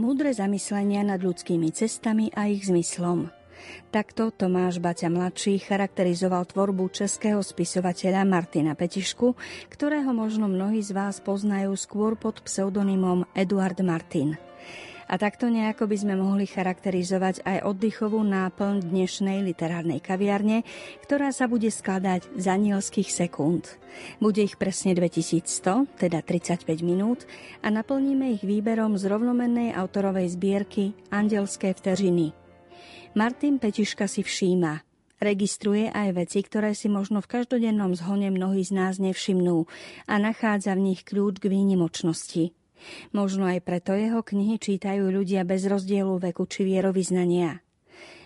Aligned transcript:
Múdre 0.00 0.32
zamyslenia 0.32 1.04
nad 1.04 1.20
ľudskými 1.20 1.76
cestami 1.76 2.32
a 2.32 2.48
ich 2.48 2.64
zmyslom. 2.64 3.28
Takto 3.92 4.32
Tomáš 4.32 4.80
Baťa 4.80 5.12
mladší 5.12 5.60
charakterizoval 5.60 6.48
tvorbu 6.48 6.88
českého 6.88 7.44
spisovateľa 7.44 8.24
Martina 8.24 8.72
Petišku, 8.72 9.36
ktorého 9.68 10.16
možno 10.16 10.48
mnohí 10.48 10.80
z 10.80 10.96
vás 10.96 11.20
poznajú 11.20 11.76
skôr 11.76 12.16
pod 12.16 12.40
pseudonymom 12.40 13.28
Eduard 13.36 13.76
Martin. 13.84 14.40
A 15.10 15.18
takto 15.18 15.50
nejako 15.50 15.90
by 15.90 15.96
sme 15.98 16.14
mohli 16.14 16.46
charakterizovať 16.46 17.42
aj 17.42 17.66
oddychovú 17.66 18.22
náplň 18.22 18.94
dnešnej 18.94 19.42
literárnej 19.42 19.98
kaviarne, 19.98 20.62
ktorá 21.02 21.34
sa 21.34 21.50
bude 21.50 21.66
skladať 21.66 22.30
z 22.38 22.46
anielských 22.46 23.10
sekúnd. 23.10 23.66
Bude 24.22 24.46
ich 24.46 24.54
presne 24.54 24.94
2100, 24.94 25.98
teda 25.98 26.22
35 26.22 26.62
minút 26.86 27.26
a 27.58 27.74
naplníme 27.74 28.38
ich 28.38 28.46
výberom 28.46 28.94
z 28.94 29.10
rovnomennej 29.10 29.74
autorovej 29.74 30.38
zbierky 30.38 30.94
Andelské 31.10 31.74
vteřiny. 31.74 32.30
Martin 33.18 33.58
Petiška 33.58 34.06
si 34.06 34.22
všíma, 34.22 34.86
Registruje 35.20 35.92
aj 35.92 36.16
veci, 36.16 36.40
ktoré 36.40 36.72
si 36.72 36.88
možno 36.88 37.20
v 37.20 37.28
každodennom 37.28 37.92
zhone 37.92 38.32
mnohí 38.32 38.64
z 38.64 38.72
nás 38.72 38.96
nevšimnú 38.96 39.68
a 40.08 40.16
nachádza 40.16 40.72
v 40.72 40.94
nich 40.94 41.04
kľúč 41.04 41.44
k 41.44 41.52
výnimočnosti. 41.52 42.56
Možno 43.10 43.48
aj 43.48 43.64
preto 43.64 43.92
jeho 43.96 44.20
knihy 44.24 44.60
čítajú 44.60 45.08
ľudia 45.10 45.44
bez 45.44 45.66
rozdielu 45.66 46.16
veku 46.20 46.46
či 46.46 46.66
vierovýznania. 46.66 47.60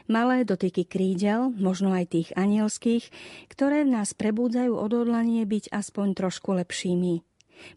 Malé 0.05 0.45
dotyky 0.45 0.85
krídel, 0.85 1.49
možno 1.57 1.97
aj 1.97 2.13
tých 2.13 2.29
anielských, 2.37 3.09
ktoré 3.49 3.89
v 3.89 3.97
nás 3.97 4.13
prebúdzajú 4.13 4.77
odhodlanie 4.77 5.49
byť 5.49 5.73
aspoň 5.73 6.07
trošku 6.13 6.53
lepšími. 6.61 7.25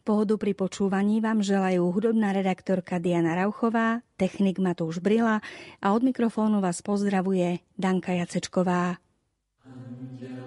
Pohodu 0.03 0.35
pri 0.35 0.51
počúvaní 0.57 1.23
vám 1.23 1.39
želajú 1.39 1.87
hudobná 1.93 2.35
redaktorka 2.35 2.99
Diana 2.99 3.37
Rauchová, 3.37 4.03
technik 4.19 4.59
Matúš 4.59 4.99
Brila 4.99 5.39
a 5.79 5.87
od 5.95 6.01
mikrofónu 6.03 6.59
vás 6.59 6.83
pozdravuje 6.83 7.63
Danka 7.79 8.11
Jacečková. 8.11 8.99
Anděle 9.67 10.46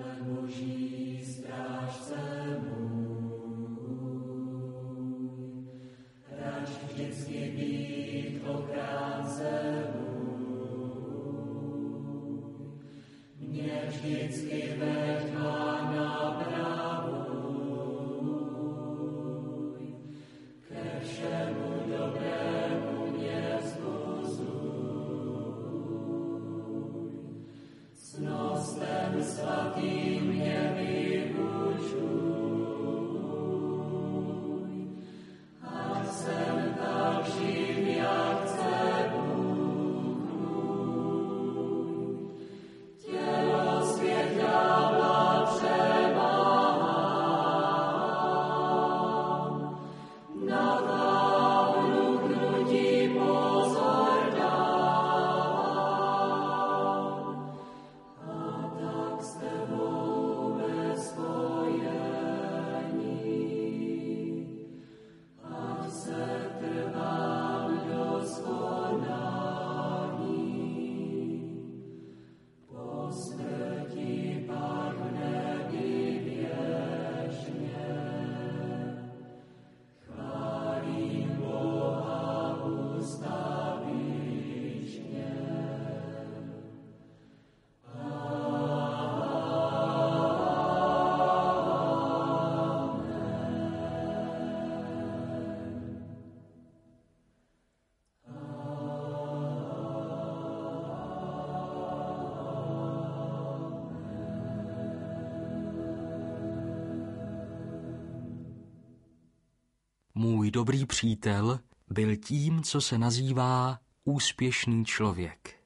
Dobrý 110.53 110.87
přítel 110.87 111.61
byl 111.91 112.17
tím, 112.17 112.63
co 112.63 112.81
se 112.81 112.99
nazývá 112.99 113.79
úspěšný 114.05 114.85
člověk. 114.85 115.57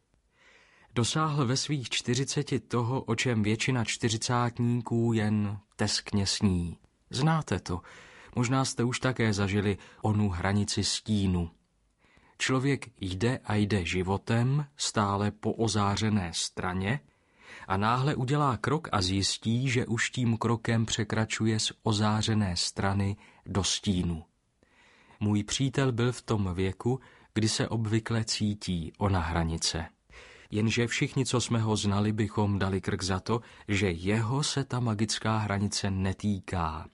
Dosáhl 0.95 1.47
ve 1.47 1.57
svých 1.57 1.91
čtyřiceti 1.91 2.61
toho, 2.61 3.03
o 3.03 3.15
čem 3.15 3.43
většina 3.43 3.85
čtyřicátníků 3.85 5.13
jen 5.13 5.59
teskně 5.77 6.27
sní. 6.27 6.79
Znáte 7.11 7.61
to, 7.61 7.81
možná 8.37 8.65
jste 8.65 8.85
už 8.85 9.01
také 9.01 9.33
zažili 9.33 9.79
onu 10.03 10.29
hranici 10.29 10.85
stínu. 10.85 11.51
Člověk 12.39 12.91
jde 13.01 13.41
a 13.45 13.55
jde 13.55 13.85
životem, 13.85 14.67
stále 14.77 15.31
po 15.31 15.53
ozářené 15.53 16.31
straně, 16.35 17.01
a 17.69 17.77
náhle 17.77 18.15
udělá 18.15 18.57
krok 18.57 18.89
a 18.93 19.03
zjistí, 19.03 19.69
že 19.69 19.87
už 19.87 20.11
tím 20.11 20.37
krokem 20.37 20.87
překračuje 20.87 21.61
z 21.61 21.73
ozářené 21.83 22.57
strany 22.57 23.17
do 23.47 23.65
stínu. 23.65 24.25
Můj 25.25 25.45
přítel 25.45 25.93
byl 25.93 26.13
v 26.13 26.23
tom 26.23 26.55
věku, 26.55 27.01
kdy 27.35 27.49
se 27.49 27.69
obvykle 27.69 28.25
cítí 28.25 28.93
ona 28.99 29.21
hranice. 29.21 29.87
Jenže 30.51 30.87
všichni, 30.87 31.27
co 31.27 31.41
jsme 31.41 31.59
ho 31.59 31.77
znali, 31.77 32.13
bychom 32.13 32.59
dali 32.59 32.81
krk 32.81 33.03
za 33.03 33.21
to, 33.21 33.41
že 33.69 33.91
jeho 33.91 34.43
se 34.43 34.65
ta 34.65 34.81
magická 34.81 35.39
hranice 35.39 35.91
netýká. 35.91 36.87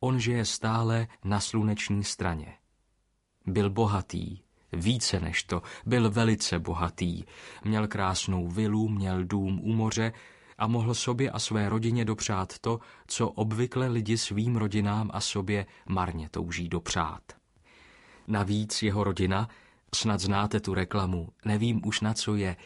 On 0.00 0.20
žije 0.20 0.44
stále 0.44 1.06
na 1.24 1.40
sluneční 1.40 2.04
straně. 2.04 2.56
Byl 3.46 3.70
bohatý, 3.70 4.38
více 4.72 5.20
než 5.20 5.42
to, 5.42 5.62
byl 5.86 6.10
velice 6.10 6.58
bohatý. 6.58 7.24
Měl 7.64 7.88
krásnou 7.88 8.48
vilu, 8.48 8.88
měl 8.88 9.24
dům 9.24 9.60
u 9.62 9.72
moře 9.72 10.12
a 10.58 10.66
mohl 10.66 10.94
sobě 10.94 11.30
a 11.30 11.38
své 11.38 11.68
rodině 11.68 12.04
dopřát 12.04 12.58
to, 12.58 12.80
co 13.06 13.28
obvykle 13.28 13.88
lidi 13.88 14.18
svým 14.18 14.56
rodinám 14.56 15.10
a 15.12 15.20
sobě 15.20 15.66
marně 15.88 16.28
touží 16.28 16.68
dopřát. 16.68 17.45
Navíc 18.28 18.82
jeho 18.82 19.04
rodina, 19.04 19.48
snad 19.94 20.20
znáte 20.20 20.60
tu 20.60 20.74
reklamu, 20.74 21.28
nevím 21.44 21.80
už 21.84 22.00
na 22.00 22.14
co 22.14 22.34
je, 22.34 22.56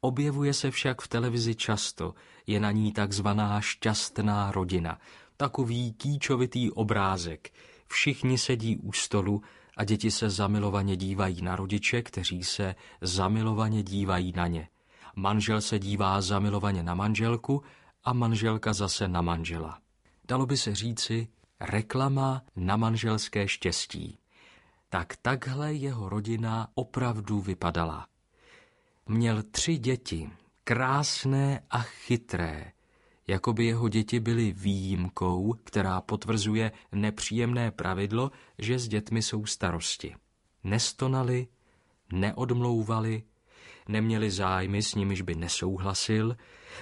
objevuje 0.00 0.54
se 0.54 0.70
však 0.70 1.02
v 1.02 1.08
televizi 1.08 1.54
často, 1.54 2.14
je 2.46 2.60
na 2.60 2.70
ní 2.70 2.92
takzvaná 2.92 3.60
šťastná 3.60 4.52
rodina, 4.52 4.98
takový 5.36 5.92
kýčovitý 5.92 6.70
obrázek. 6.70 7.50
Všichni 7.86 8.38
sedí 8.38 8.76
u 8.76 8.92
stolu 8.92 9.42
a 9.76 9.84
děti 9.84 10.10
se 10.10 10.30
zamilovaně 10.30 10.96
dívají 10.96 11.42
na 11.42 11.56
rodiče, 11.56 12.02
kteří 12.02 12.44
se 12.44 12.74
zamilovaně 13.00 13.82
dívají 13.82 14.32
na 14.36 14.46
ně. 14.46 14.68
Manžel 15.16 15.60
se 15.60 15.78
dívá 15.78 16.20
zamilovaně 16.20 16.82
na 16.82 16.94
manželku 16.94 17.62
a 18.04 18.12
manželka 18.12 18.72
zase 18.72 19.08
na 19.08 19.22
manžela. 19.22 19.78
Dalo 20.28 20.46
by 20.46 20.56
se 20.56 20.74
říci 20.74 21.28
reklama 21.60 22.42
na 22.56 22.76
manželské 22.76 23.48
štěstí 23.48 24.18
tak 24.88 25.16
takhle 25.22 25.74
jeho 25.74 26.08
rodina 26.08 26.68
opravdu 26.74 27.40
vypadala. 27.40 28.06
Měl 29.08 29.42
tři 29.42 29.78
děti, 29.78 30.30
krásné 30.64 31.60
a 31.70 31.78
chytré, 31.78 32.72
jako 33.26 33.52
by 33.52 33.64
jeho 33.64 33.88
děti 33.88 34.20
byly 34.20 34.52
výjimkou, 34.52 35.54
která 35.64 36.00
potvrzuje 36.00 36.72
nepříjemné 36.92 37.70
pravidlo, 37.70 38.30
že 38.58 38.78
s 38.78 38.88
dětmi 38.88 39.22
jsou 39.22 39.46
starosti. 39.46 40.14
Nestonali, 40.64 41.46
neodmlouvali, 42.12 43.22
neměli 43.88 44.30
zájmy, 44.30 44.82
s 44.82 44.94
nimiž 44.94 45.22
by 45.22 45.34
nesouhlasil. 45.34 46.36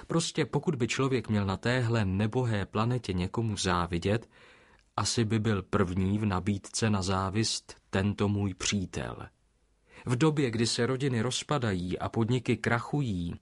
Prostě 0.07 0.45
pokud 0.45 0.75
by 0.75 0.87
člověk 0.87 1.29
měl 1.29 1.45
na 1.45 1.57
téhle 1.57 2.05
nebohé 2.05 2.65
planetě 2.65 3.13
někomu 3.13 3.57
závidět, 3.57 4.29
asi 4.97 5.25
by 5.25 5.39
byl 5.39 5.63
první 5.63 6.19
v 6.19 6.25
nabídce 6.25 6.89
na 6.89 7.01
závist 7.01 7.75
tento 7.89 8.27
můj 8.27 8.53
přítel. 8.53 9.27
V 10.05 10.15
době, 10.15 10.51
kdy 10.51 10.67
se 10.67 10.85
rodiny 10.85 11.21
rozpadají 11.21 11.99
a 11.99 12.09
podniky 12.09 12.57
krachují, 12.57 13.35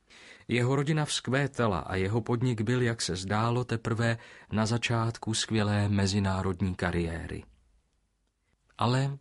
jeho 0.47 0.75
rodina 0.75 1.05
vzkvétala 1.05 1.79
a 1.79 1.95
jeho 1.95 2.21
podnik 2.21 2.61
byl, 2.61 2.81
jak 2.81 3.01
se 3.01 3.15
zdálo, 3.15 3.63
teprve 3.63 4.17
na 4.51 4.65
začátku 4.65 5.33
skvělé 5.33 5.89
mezinárodní 5.89 6.75
kariéry. 6.75 7.43
Ale 8.77 9.17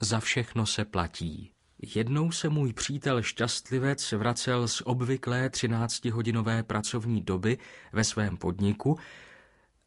za 0.00 0.20
všechno 0.20 0.66
se 0.66 0.84
platí. 0.84 1.52
Jednou 1.94 2.32
se 2.32 2.48
můj 2.48 2.72
přítel 2.72 3.22
šťastlivec 3.22 4.12
vracel 4.12 4.68
z 4.68 4.82
obvyklé 4.84 5.48
13-hodinové 5.48 6.62
pracovní 6.62 7.22
doby 7.22 7.58
ve 7.92 8.04
svém 8.04 8.36
podniku 8.36 8.98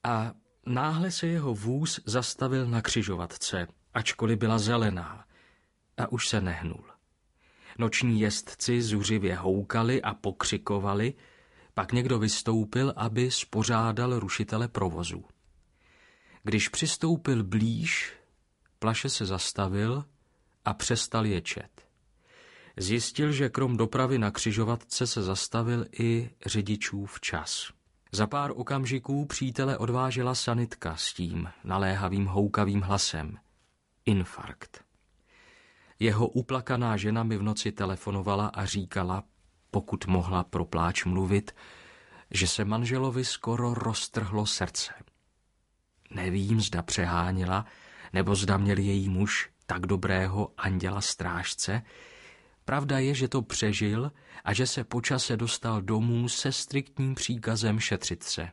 a 0.04 0.34
náhle 0.66 1.12
se 1.12 1.28
jeho 1.28 1.54
vůz 1.54 2.00
zastavil 2.06 2.68
na 2.68 2.82
křižovatce, 2.82 3.68
ačkoliv 3.94 4.40
byla 4.40 4.60
zelená, 4.60 5.26
a 5.98 6.12
už 6.12 6.28
se 6.28 6.42
nehnul. 6.42 6.84
Noční 7.78 8.20
jezdci 8.20 8.82
zuřivě 8.82 9.36
houkali 9.36 10.02
a 10.02 10.14
pokřikovali, 10.14 11.14
pak 11.74 11.92
někdo 11.92 12.20
vystoupil, 12.20 12.94
aby 12.96 13.32
spořádal 13.32 14.20
rušitele 14.20 14.68
provozu. 14.68 15.26
Když 16.44 16.70
přistoupil 16.70 17.44
blíž, 17.44 18.14
plaše 18.80 19.10
se 19.10 19.26
zastavil 19.26 20.06
a 20.66 20.74
přestal 20.74 21.26
ječet. 21.26 21.88
Zjistil, 22.78 23.32
že 23.32 23.50
krom 23.50 23.78
dopravy 23.78 24.18
na 24.18 24.32
křižovatce 24.32 25.08
se 25.08 25.24
zastavil 25.24 25.86
i 26.00 26.30
řidičův 26.46 27.20
čas. 27.22 27.72
Za 28.16 28.28
pár 28.28 28.52
okamžiků 28.56 29.26
přítele 29.26 29.78
odvážela 29.78 30.36
sanitka 30.36 30.96
s 30.96 31.14
tím 31.14 31.50
naléhavým 31.64 32.26
houkavým 32.26 32.82
hlasem. 32.82 33.38
Infarkt. 34.06 34.84
Jeho 36.00 36.28
uplakaná 36.28 36.98
žena 36.98 37.24
mi 37.24 37.38
v 37.38 37.44
noci 37.44 37.72
telefonovala 37.72 38.48
a 38.48 38.66
říkala, 38.66 39.24
pokud 39.72 40.06
mohla 40.08 40.44
pro 40.44 40.66
pláč 40.66 41.06
mluvit, 41.06 41.56
že 42.32 42.48
se 42.48 42.66
manželovi 42.66 43.26
skoro 43.26 43.74
roztrhlo 43.74 44.46
srdce. 44.46 44.94
Nevím, 46.10 46.62
zda 46.62 46.82
přeháněla, 46.82 47.66
nebo 48.14 48.36
zda 48.36 48.58
měl 48.58 48.78
její 48.78 49.10
muž 49.10 49.50
tak 49.66 49.86
dobrého 49.86 50.52
anděla 50.58 51.02
strážce. 51.02 51.82
Pravda 52.66 53.00
je, 53.00 53.14
že 53.14 53.28
to 53.28 53.42
přežil 53.42 54.12
a 54.44 54.54
že 54.54 54.68
se 54.68 54.84
počase 54.84 55.38
dostal 55.38 55.82
domů 55.82 56.30
se 56.30 56.52
striktním 56.52 57.16
příkazem 57.16 57.80
šetřit 57.80 58.24
se. 58.24 58.50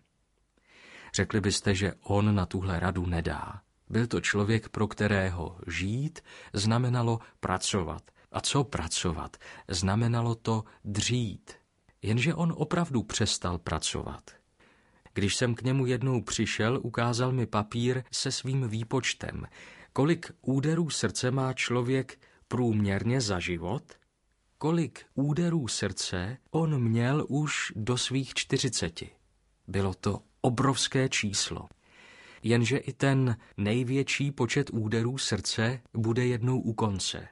Řekli 1.14 1.40
byste, 1.40 1.74
že 1.74 1.92
on 2.02 2.34
na 2.34 2.46
tuhle 2.46 2.80
radu 2.80 3.06
nedá. 3.06 3.60
Byl 3.90 4.06
to 4.06 4.20
člověk, 4.20 4.68
pro 4.68 4.88
kterého 4.88 5.58
žít 5.66 6.20
znamenalo 6.52 7.18
pracovat. 7.40 8.02
A 8.32 8.40
co 8.40 8.64
pracovat? 8.64 9.36
Znamenalo 9.68 10.34
to 10.34 10.64
dřít. 10.84 11.52
Jenže 12.02 12.34
on 12.34 12.54
opravdu 12.56 13.02
přestal 13.02 13.58
pracovat. 13.58 14.30
Když 15.14 15.36
jsem 15.36 15.54
k 15.54 15.62
němu 15.62 15.86
jednou 15.86 16.22
přišel, 16.22 16.80
ukázal 16.82 17.32
mi 17.32 17.46
papír 17.46 18.02
se 18.10 18.32
svým 18.32 18.68
výpočtem. 18.68 19.46
Kolik 19.92 20.32
úderů 20.42 20.90
srdce 20.90 21.30
má 21.30 21.52
člověk 21.52 22.18
průměrně 22.48 23.20
za 23.20 23.38
život? 23.38 23.82
Kolik 24.62 25.06
úderů 25.14 25.68
srdce 25.68 26.36
on 26.50 26.82
měl 26.82 27.26
už 27.28 27.72
do 27.76 27.98
svých 27.98 28.34
čtyřiceti? 28.34 29.10
Bylo 29.68 29.94
to 29.94 30.22
obrovské 30.40 31.08
číslo. 31.08 31.68
Jenže 32.42 32.76
i 32.76 32.92
ten 32.92 33.36
největší 33.56 34.30
počet 34.30 34.70
úderů 34.72 35.18
srdce 35.18 35.80
bude 35.94 36.26
jednou 36.26 36.60
u 36.60 36.72
konce. 36.72 37.28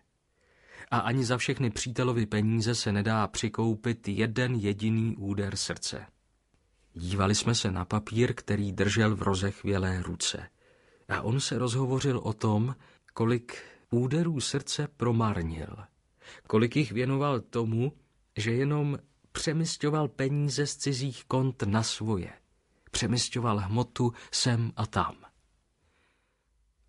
A 0.91 0.99
ani 0.99 1.25
za 1.25 1.37
všechny 1.37 1.71
přítelovi 1.71 2.27
peníze 2.27 2.75
se 2.75 2.93
nedá 2.93 3.27
přikoupit 3.27 4.09
jeden 4.09 4.55
jediný 4.55 5.17
úder 5.17 5.57
srdce. 5.57 6.07
Dívali 6.95 7.35
jsme 7.35 7.55
se 7.55 7.71
na 7.71 7.85
papír, 7.85 8.35
který 8.35 8.73
držel 8.73 9.17
v 9.17 9.23
rozechvělé 9.23 10.03
ruce. 10.03 10.49
A 11.09 11.23
on 11.23 11.41
se 11.41 11.59
rozhovořil 11.59 12.19
o 12.19 12.33
tom, 12.33 12.75
kolik 13.15 13.59
úderů 13.91 14.41
srdce 14.41 14.89
promarnil. 14.97 15.77
Kolik 16.47 16.77
jich 16.77 16.93
věnoval 16.93 17.41
tomu, 17.41 17.93
že 18.37 18.53
jenom 18.53 18.99
přemysťoval 19.33 20.09
peníze 20.09 20.67
z 20.67 20.77
cizích 20.77 21.25
kont 21.25 21.63
na 21.63 21.83
svoje 21.83 22.33
přemysťoval 22.91 23.59
hmotu 23.59 24.13
sem 24.33 24.73
a 24.77 24.87
tam. 24.87 25.17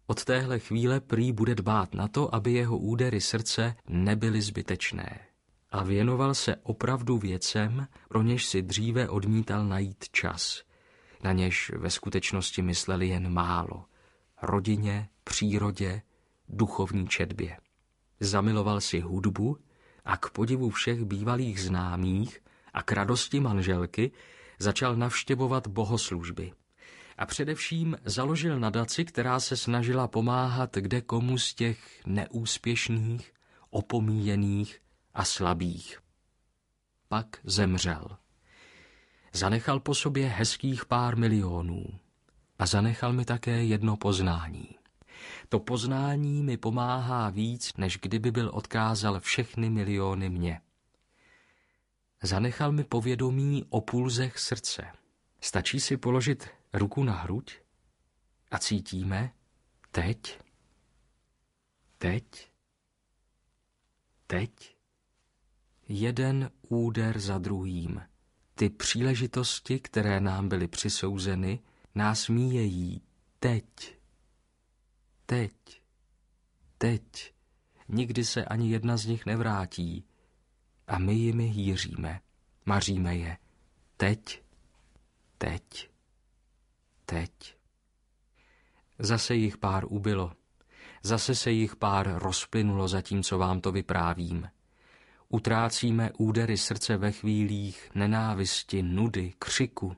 Od 0.08 0.26
téhle 0.26 0.60
chvíle 0.60 1.00
prý 1.00 1.32
bude 1.32 1.56
dbát 1.56 1.94
na 1.94 2.08
to, 2.08 2.36
aby 2.36 2.54
jeho 2.54 2.78
údery 2.78 3.22
srdce 3.22 3.76
nebyly 3.90 4.42
zbytečné. 4.42 5.20
A 5.70 5.84
věnoval 5.84 6.34
se 6.34 6.56
opravdu 6.56 7.18
věcem, 7.18 7.88
pro 8.10 8.22
něž 8.22 8.46
si 8.46 8.62
dříve 8.62 9.10
odmítal 9.10 9.66
najít 9.66 10.10
čas. 10.12 10.64
Na 11.24 11.32
něž 11.34 11.72
ve 11.78 11.90
skutečnosti 11.90 12.62
mysleli 12.62 13.08
jen 13.08 13.34
málo. 13.34 13.86
Rodině, 14.42 15.10
přírodě, 15.24 16.02
duchovní 16.50 17.08
četbě. 17.08 17.58
Zamiloval 18.22 18.82
si 18.82 19.00
hudbu 19.00 19.58
a 20.06 20.18
k 20.18 20.30
podivu 20.30 20.70
všech 20.70 21.06
bývalých 21.06 21.62
známých 21.62 22.40
a 22.74 22.84
k 22.84 22.92
radosti 22.92 23.40
manželky 23.40 24.12
začal 24.60 24.96
navštěvovat 24.96 25.68
bohoslužby. 25.68 26.54
A 27.18 27.26
především 27.26 27.98
založil 28.06 28.60
nadaci, 28.60 29.06
která 29.06 29.40
se 29.40 29.58
snažila 29.58 30.08
pomáhat 30.08 30.76
kde 30.76 31.02
komu 31.02 31.38
z 31.38 31.54
těch 31.54 32.02
neúspěšných, 32.06 33.34
opomíjených 33.70 34.82
a 35.14 35.26
slabých. 35.26 36.00
Pak 37.08 37.28
zemřel. 37.44 38.08
Zanechal 39.34 39.80
po 39.80 39.96
sobě 39.96 40.28
hezkých 40.28 40.86
pár 40.86 41.18
milionů 41.18 41.86
a 42.60 42.66
zanechal 42.66 43.14
mi 43.14 43.26
také 43.26 43.64
jedno 43.64 43.98
poznání. 43.98 44.81
To 45.50 45.60
poznání 45.60 46.44
mi 46.44 46.58
pomáhá 46.58 47.30
víc, 47.30 47.74
než 47.78 47.98
kdyby 47.98 48.32
byl 48.32 48.52
odkázal 48.54 49.20
všechny 49.20 49.70
miliony 49.70 50.30
mě. 50.30 50.62
Zanechal 52.24 52.72
mi 52.72 52.84
povědomí 52.84 53.66
o 53.70 53.82
pulzech 53.82 54.40
srdce. 54.40 54.88
Stačí 55.42 55.80
si 55.80 55.98
položit 55.98 56.50
ruku 56.74 57.04
na 57.04 57.14
hruď 57.14 57.58
a 58.52 58.60
cítíme 58.60 59.34
teď, 59.92 60.40
teď, 61.98 62.52
teď. 64.28 64.76
Jeden 65.88 66.52
úder 66.70 67.20
za 67.20 67.38
druhým. 67.38 68.02
Ty 68.56 68.70
příležitosti, 68.70 69.80
které 69.80 70.20
nám 70.20 70.50
byly 70.50 70.68
přisouzeny, 70.68 71.60
nás 71.96 72.30
míjejí 72.30 73.02
teď, 73.40 74.01
teď, 75.32 75.82
teď. 76.78 77.34
Nikdy 77.88 78.26
se 78.26 78.46
ani 78.46 78.72
jedna 78.72 78.98
z 78.98 79.06
nich 79.06 79.26
nevrátí 79.26 80.06
a 80.88 81.00
my 81.00 81.14
jimi 81.14 81.44
hýříme, 81.44 82.22
maříme 82.66 83.16
je. 83.18 83.38
Teď, 83.98 84.44
teď, 85.38 85.90
teď. 87.06 87.58
Zase 89.00 89.36
jich 89.36 89.58
pár 89.58 89.86
ubylo. 89.88 90.34
Zase 91.04 91.36
se 91.36 91.52
jich 91.52 91.76
pár 91.76 92.16
rozplynulo 92.18 92.88
zatímco 92.88 93.38
vám 93.38 93.62
to 93.62 93.72
vyprávím. 93.72 94.50
Utrácíme 95.30 96.12
údery 96.18 96.58
srdce 96.58 96.98
ve 96.98 97.12
chvílích 97.12 97.92
nenávisti, 97.96 98.84
nudy, 98.84 99.34
křiku. 99.40 99.96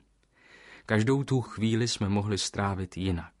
Každou 0.86 1.24
tu 1.24 1.40
chvíli 1.40 1.88
jsme 1.88 2.08
mohli 2.08 2.38
strávit 2.38 2.96
jinak. 2.96 3.34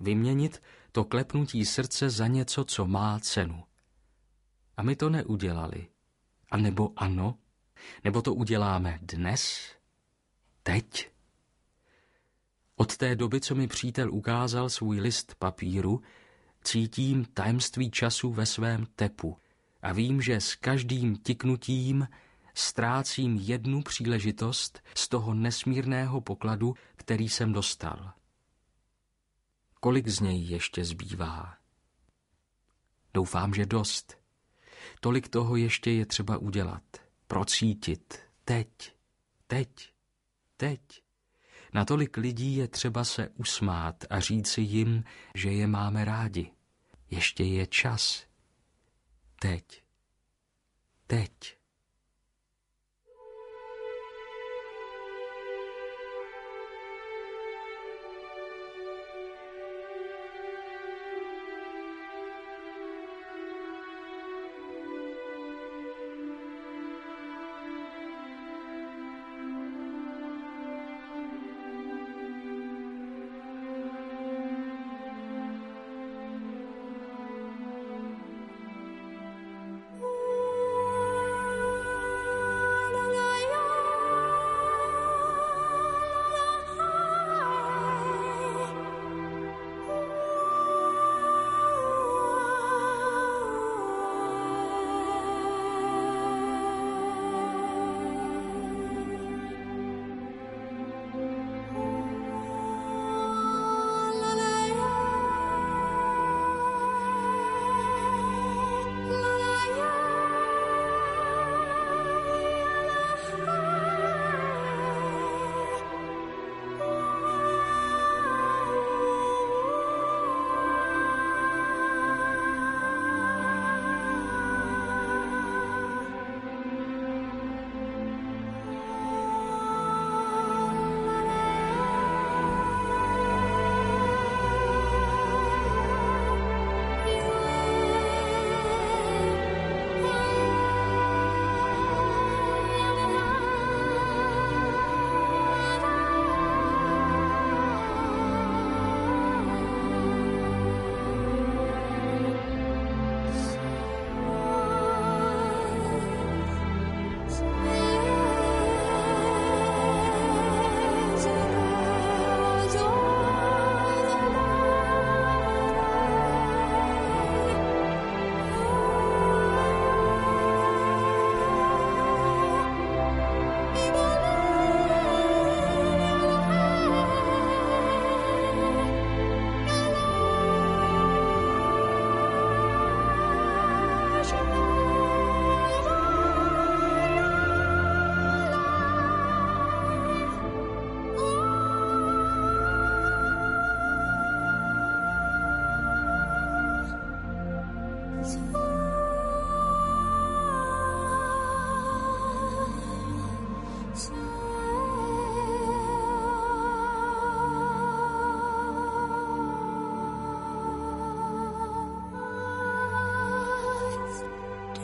Vyměnit 0.00 0.62
to 0.92 1.04
klepnutí 1.04 1.64
srdce 1.64 2.10
za 2.10 2.26
něco, 2.26 2.64
co 2.64 2.86
má 2.86 3.18
cenu. 3.18 3.64
A 4.76 4.82
my 4.82 4.96
to 4.96 5.10
neudělali. 5.10 5.88
A 6.50 6.56
nebo 6.56 6.92
ano? 6.96 7.38
Nebo 8.04 8.22
to 8.22 8.34
uděláme 8.34 8.98
dnes? 9.02 9.72
Teď? 10.62 11.10
Od 12.76 12.96
té 12.96 13.16
doby, 13.16 13.40
co 13.40 13.54
mi 13.54 13.66
přítel 13.68 14.12
ukázal 14.12 14.68
svůj 14.70 15.00
list 15.00 15.34
papíru, 15.38 16.02
cítím 16.64 17.24
tajemství 17.24 17.90
času 17.90 18.32
ve 18.32 18.46
svém 18.46 18.86
tepu 18.96 19.36
a 19.82 19.92
vím, 19.92 20.22
že 20.22 20.40
s 20.40 20.54
každým 20.54 21.16
tiknutím 21.16 22.08
ztrácím 22.54 23.36
jednu 23.36 23.82
příležitost 23.82 24.82
z 24.94 25.08
toho 25.08 25.34
nesmírného 25.34 26.20
pokladu, 26.20 26.74
který 26.96 27.28
jsem 27.28 27.52
dostal. 27.52 28.12
Kolik 29.80 30.08
z 30.08 30.20
něj 30.20 30.44
ještě 30.44 30.84
zbývá? 30.84 31.56
Doufám, 33.14 33.54
že 33.54 33.66
dost. 33.66 34.18
Tolik 35.00 35.28
toho 35.28 35.56
ještě 35.56 35.90
je 35.90 36.06
třeba 36.06 36.38
udělat. 36.38 36.82
Procítit. 37.26 38.18
Teď. 38.44 38.68
Teď. 39.46 39.92
Teď. 40.56 40.80
Na 41.74 41.84
tolik 41.84 42.16
lidí 42.16 42.56
je 42.56 42.68
třeba 42.68 43.04
se 43.04 43.28
usmát 43.28 44.04
a 44.10 44.20
říci 44.20 44.60
jim, 44.60 45.04
že 45.34 45.50
je 45.50 45.66
máme 45.66 46.04
rádi. 46.04 46.52
Ještě 47.10 47.44
je 47.44 47.66
čas. 47.66 48.26
Teď. 49.40 49.82
teď. 51.06 51.57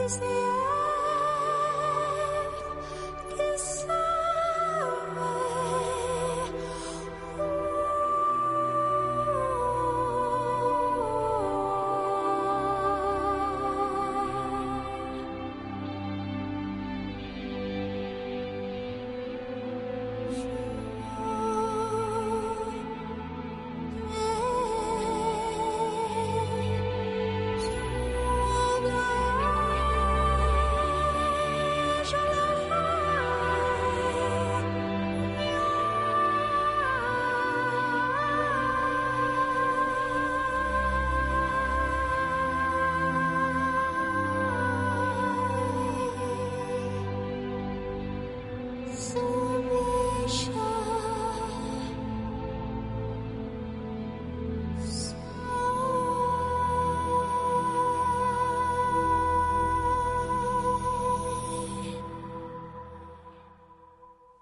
Is 0.00 0.18
the 0.18 0.26
end? 0.26 0.73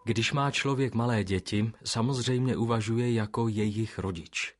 Když 0.05 0.33
má 0.33 0.51
člověk 0.51 0.95
malé 0.95 1.25
děti, 1.25 1.73
samozřejmě 1.85 2.57
uvažuje 2.57 3.13
jako 3.13 3.49
jejich 3.49 3.99
rodič. 3.99 4.55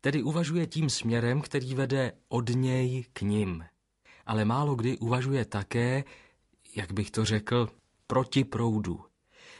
Tedy 0.00 0.22
uvažuje 0.22 0.66
tím 0.66 0.90
směrem, 0.90 1.40
který 1.40 1.74
vede 1.74 2.12
od 2.28 2.48
něj 2.48 3.04
k 3.12 3.20
ním. 3.20 3.64
Ale 4.26 4.44
málo 4.44 4.74
kdy 4.74 4.98
uvažuje 4.98 5.44
také, 5.44 6.04
jak 6.76 6.92
bych 6.92 7.10
to 7.10 7.24
řekl, 7.24 7.68
proti 8.06 8.44
proudu. 8.44 9.04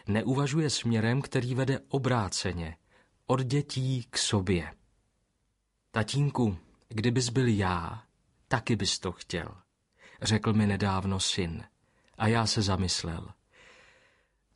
Neuvažuje 0.07 0.71
směrem, 0.71 1.23
který 1.23 1.55
vede 1.55 1.81
obráceně, 1.89 2.77
od 3.27 3.43
dětí 3.43 4.07
k 4.11 4.19
sobě. 4.19 4.73
Tatínku, 5.91 6.59
kdybys 6.89 7.29
byl 7.29 7.49
já, 7.49 8.03
taky 8.49 8.77
bys 8.77 8.99
to 8.99 9.13
chtěl, 9.13 9.49
řekl 10.23 10.53
mi 10.53 10.67
nedávno 10.67 11.21
syn. 11.21 11.65
A 12.19 12.27
já 12.29 12.47
se 12.47 12.63
zamyslel. 12.63 13.29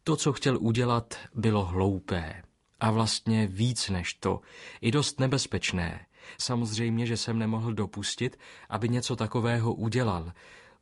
To, 0.05 0.17
co 0.17 0.33
chtěl 0.33 0.59
udělat, 0.61 1.15
bylo 1.35 1.65
hloupé. 1.65 2.43
A 2.81 2.91
vlastně 2.91 3.47
víc 3.47 3.89
než 3.89 4.15
to. 4.15 4.41
I 4.81 4.91
dost 4.91 5.21
nebezpečné. 5.21 6.07
Samozřejmě, 6.39 7.07
že 7.07 7.17
jsem 7.17 7.39
nemohl 7.39 7.75
dopustit, 7.75 8.39
aby 8.69 8.89
něco 8.89 9.17
takového 9.17 9.75
udělal. 9.75 10.33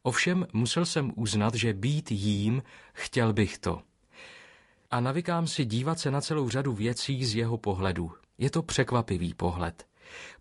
Ovšem 0.02 0.46
musel 0.52 0.86
jsem 0.86 1.12
uznat, 1.16 1.54
že 1.54 1.72
být 1.72 2.10
jím, 2.10 2.62
chtěl 2.92 3.32
bych 3.32 3.58
to. 3.58 3.82
A 4.90 5.00
navykám 5.00 5.46
si 5.46 5.64
dívat 5.64 5.98
se 5.98 6.10
na 6.10 6.20
celou 6.20 6.48
řadu 6.48 6.72
věcí 6.72 7.24
z 7.24 7.34
jeho 7.34 7.58
pohledu. 7.58 8.12
Je 8.38 8.50
to 8.50 8.62
překvapivý 8.62 9.34
pohled. 9.34 9.86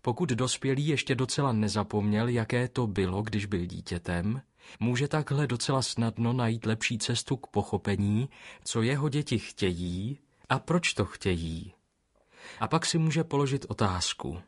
Pokud 0.02 0.28
dospělý 0.28 0.86
ještě 0.86 1.14
docela 1.14 1.52
nezapomněl, 1.52 2.28
jaké 2.28 2.68
to 2.68 2.86
bylo, 2.86 3.22
když 3.22 3.46
byl 3.46 3.66
dítětem, 3.66 4.42
Může 4.80 5.08
takhle 5.08 5.46
docela 5.46 5.82
snadno 5.82 6.32
najít 6.32 6.66
lepší 6.66 6.98
cestu 6.98 7.36
k 7.36 7.46
pochopení, 7.46 8.28
co 8.64 8.82
jeho 8.82 9.08
děti 9.08 9.38
chtějí 9.38 10.18
a 10.48 10.58
proč 10.58 10.94
to 10.94 11.04
chtějí. 11.04 11.72
A 12.60 12.68
pak 12.68 12.86
si 12.86 12.98
může 12.98 13.24
položit 13.24 13.66
otázku. 13.68 14.40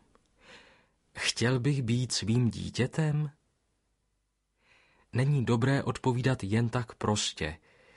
Chtěl 1.19 1.61
bych 1.61 1.83
být 1.83 2.12
svým 2.12 2.50
dítětem? 2.50 3.31
není 5.12 5.45
dobré 5.45 5.83
odpovídat 5.83 6.45
jen 6.45 6.69
tak 6.69 6.95
prostě, 6.95 7.57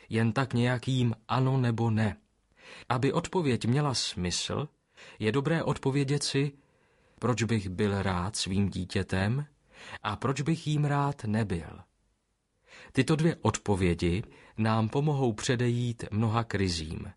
jen 0.10 0.34
tak 0.34 0.54
nějakým 0.54 1.16
ano 1.28 1.58
nebo 1.58 1.90
ne. 1.90 2.18
Aby 2.90 3.14
odpověď 3.14 3.66
měla 3.66 3.94
smysl, 3.94 4.68
je 5.20 5.32
dobré 5.32 5.64
odpovědět 5.64 6.24
si, 6.24 6.52
proč 7.20 7.44
bych 7.44 7.70
byl 7.70 8.02
rád 8.02 8.36
svým 8.36 8.70
dítětem 8.70 9.46
a 10.04 10.16
proč 10.16 10.42
bych 10.42 10.68
jím 10.68 10.86
rád 10.86 11.24
nebyl. 11.24 11.80
Tyto 12.96 13.16
dvě 13.16 13.36
odpovědi 13.42 14.24
nám 14.58 14.90
pomohou 14.90 15.34
předejít 15.34 16.06
mnoha 16.12 16.44
krizím. 16.44 17.12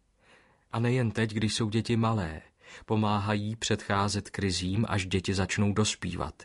A 0.73 0.79
nejen 0.81 1.11
teď, 1.11 1.31
když 1.35 1.55
jsou 1.55 1.71
děti 1.71 1.97
malé, 1.97 2.41
pomáhají 2.87 3.57
předcházet 3.57 4.31
krizím, 4.31 4.87
až 4.89 5.07
děti 5.07 5.35
začnou 5.35 5.73
dospívat. 5.73 6.43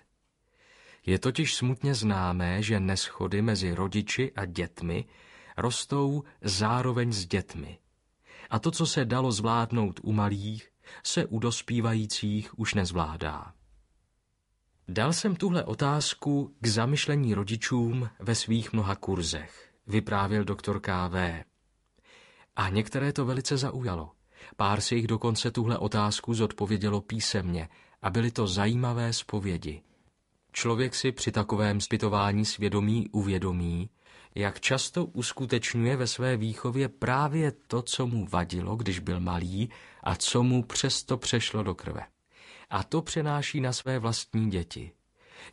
Je 1.05 1.19
totiž 1.19 1.55
smutně 1.55 1.95
známé, 1.95 2.63
že 2.63 2.79
neschody 2.79 3.41
mezi 3.41 3.73
rodiči 3.73 4.31
a 4.35 4.45
dětmi 4.45 5.05
rostou 5.57 6.23
zároveň 6.41 7.11
s 7.11 7.25
dětmi. 7.25 7.77
A 8.49 8.59
to, 8.59 8.71
co 8.71 8.85
se 8.85 9.05
dalo 9.05 9.31
zvládnout 9.31 9.99
u 10.03 10.11
malých, 10.11 10.69
se 11.03 11.25
u 11.25 11.39
dospívajících 11.39 12.59
už 12.59 12.73
nezvládá. 12.73 13.53
Dal 14.87 15.13
jsem 15.13 15.35
tuhle 15.35 15.63
otázku 15.63 16.55
k 16.61 16.67
zamyšlení 16.67 17.33
rodičům 17.33 18.09
ve 18.19 18.35
svých 18.35 18.73
mnoha 18.73 18.95
kurzech, 18.95 19.73
vyprávěl 19.87 20.43
doktor 20.43 20.79
K.V. 20.79 21.43
A 22.55 22.69
některé 22.69 23.13
to 23.13 23.25
velice 23.25 23.57
zaujalo. 23.57 24.11
Pár 24.55 24.81
si 24.81 24.95
jich 24.95 25.07
dokonce 25.07 25.51
tuhle 25.51 25.77
otázku 25.77 26.33
zodpovědělo 26.33 27.01
písemně 27.01 27.69
a 28.01 28.09
byly 28.09 28.31
to 28.31 28.47
zajímavé 28.47 29.13
zpovědi. 29.13 29.81
Člověk 30.51 30.95
si 30.95 31.11
při 31.11 31.31
takovém 31.31 31.81
zpytování 31.81 32.45
svědomí 32.45 33.09
uvědomí, 33.09 33.89
jak 34.35 34.59
často 34.59 35.05
uskutečňuje 35.05 35.95
ve 35.95 36.07
své 36.07 36.37
výchově 36.37 36.89
právě 36.89 37.51
to, 37.51 37.81
co 37.81 38.07
mu 38.07 38.27
vadilo, 38.27 38.75
když 38.75 38.99
byl 38.99 39.19
malý 39.19 39.69
a 40.03 40.15
co 40.15 40.43
mu 40.43 40.63
přesto 40.63 41.17
přešlo 41.17 41.63
do 41.63 41.75
krve. 41.75 42.12
A 42.73 42.83
to 42.83 43.01
přenáší 43.01 43.61
na 43.61 43.73
své 43.73 43.99
vlastní 43.99 44.49
děti. 44.49 44.91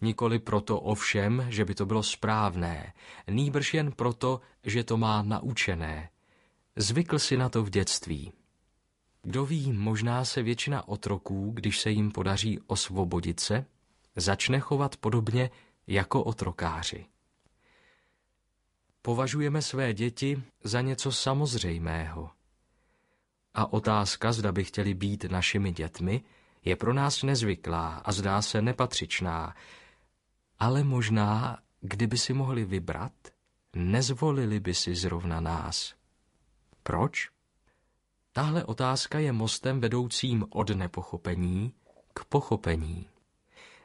Nikoli 0.01 0.39
proto 0.39 0.81
ovšem, 0.81 1.47
že 1.49 1.65
by 1.65 1.75
to 1.75 1.87
bylo 1.87 2.03
správné, 2.03 2.93
nýbrž 3.31 3.75
jen 3.75 3.93
proto, 3.93 4.41
že 4.65 4.85
to 4.85 4.97
má 4.97 5.23
naučené. 5.23 6.11
Zvykl 6.77 7.19
si 7.19 7.37
na 7.37 7.49
to 7.49 7.65
v 7.65 7.71
dětství. 7.71 8.33
Kdo 9.23 9.45
ví, 9.47 9.73
možná 9.73 10.25
se 10.25 10.43
většina 10.43 10.89
otroků, 10.89 11.51
když 11.55 11.81
se 11.81 11.91
jim 11.91 12.11
podaří 12.11 12.61
osvobodit 12.67 13.41
se, 13.41 13.65
začne 14.17 14.61
chovat 14.61 14.97
podobně 14.97 15.51
jako 15.87 16.23
otrokáři. 16.23 17.07
Považujeme 19.03 19.63
své 19.63 19.95
děti 19.95 20.43
za 20.65 20.81
něco 20.81 21.13
samozřejmého. 21.13 22.31
A 23.55 23.73
otázka, 23.73 24.33
zda 24.33 24.53
by 24.53 24.65
chtěli 24.65 24.95
být 24.95 25.25
našimi 25.25 25.73
dětmi, 25.73 26.23
je 26.65 26.77
pro 26.77 26.93
nás 26.93 27.23
nezvyklá 27.23 27.89
a 27.89 28.13
zdá 28.13 28.43
se 28.43 28.63
nepatřičná, 28.63 29.55
ale 30.59 30.85
možná, 30.85 31.59
kdyby 31.81 32.19
si 32.19 32.33
mohli 32.33 32.65
vybrat, 32.65 33.13
nezvolili 33.75 34.61
by 34.61 34.75
si 34.75 34.95
zrovna 34.95 35.41
nás. 35.41 35.95
Proč? 36.83 37.29
Tahle 38.33 38.65
otázka 38.65 39.19
je 39.19 39.33
mostem 39.33 39.81
vedoucím 39.81 40.47
od 40.51 40.71
nepochopení 40.71 41.75
k 42.15 42.25
pochopení. 42.25 43.09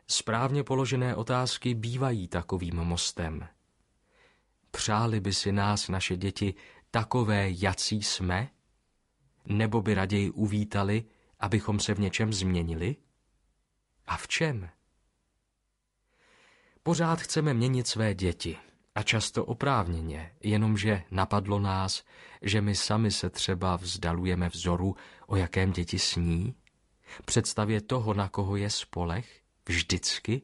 Správně 0.08 0.64
položené 0.64 1.16
otázky 1.16 1.74
bývají 1.74 2.28
takovým 2.28 2.76
mostem. 2.76 3.48
Přáli 4.72 5.20
by 5.20 5.34
si 5.34 5.52
nás 5.52 5.90
naše 5.90 6.18
děti 6.18 6.54
takové, 6.92 7.48
jací 7.50 8.04
jsme? 8.04 8.50
Nebo 9.46 9.82
by 9.82 9.94
raději 9.94 10.32
uvítali, 10.32 11.06
abychom 11.46 11.80
se 11.80 11.94
v 11.94 12.00
něčem 12.00 12.34
změnili? 12.34 12.96
A 14.08 14.18
v 14.18 14.28
čem? 14.28 14.70
Pořád 16.84 17.22
chceme 17.22 17.54
měnit 17.54 17.88
své 17.88 18.14
děti 18.14 18.58
a 18.96 19.04
často 19.04 19.46
oprávněně, 19.46 20.36
jenomže 20.44 21.04
napadlo 21.12 21.60
nás, 21.60 22.04
že 22.42 22.62
my 22.62 22.76
sami 22.76 23.12
se 23.12 23.30
třeba 23.30 23.76
vzdalujeme 23.76 24.50
vzoru, 24.50 24.96
o 25.28 25.36
jakém 25.36 25.72
děti 25.72 26.00
sní, 26.00 26.56
představě 27.26 27.82
toho, 27.82 28.14
na 28.14 28.30
koho 28.30 28.56
je 28.56 28.70
spolech, 28.70 29.42
vždycky, 29.68 30.42